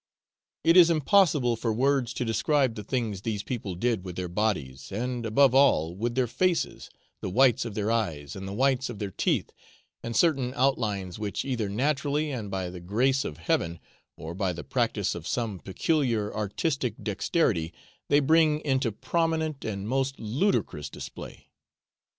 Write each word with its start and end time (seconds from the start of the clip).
It 0.63 0.75
is 0.77 0.89
impossible 0.89 1.55
for 1.55 1.71
words 1.71 2.11
to 2.15 2.25
describe 2.25 2.73
the 2.73 2.83
things 2.83 3.21
these 3.21 3.43
people 3.43 3.75
did 3.75 4.03
with 4.03 4.15
their 4.15 4.27
bodies, 4.27 4.91
and, 4.91 5.27
above 5.27 5.53
all, 5.53 5.93
with 5.95 6.15
their 6.15 6.25
faces, 6.25 6.89
the 7.19 7.29
whites 7.29 7.65
of 7.65 7.75
their 7.75 7.91
eyes, 7.91 8.35
and 8.35 8.47
the 8.47 8.53
whites 8.53 8.89
of 8.89 8.97
their 8.97 9.11
teeth, 9.11 9.51
and 10.01 10.15
certain 10.15 10.55
outlines 10.55 11.19
which 11.19 11.45
either 11.45 11.69
naturally 11.69 12.31
and 12.31 12.49
by 12.49 12.71
the 12.71 12.79
grace 12.81 13.23
of 13.23 13.37
heaven, 13.37 13.79
or 14.17 14.33
by 14.33 14.53
the 14.53 14.63
practice 14.63 15.13
of 15.13 15.27
some 15.27 15.59
peculiar 15.59 16.35
artistic 16.35 16.95
dexterity, 17.03 17.71
they 18.09 18.19
bring 18.21 18.59
into 18.61 18.91
prominent 18.91 19.63
and 19.63 19.87
most 19.87 20.19
ludicrous 20.19 20.89
display. 20.89 21.51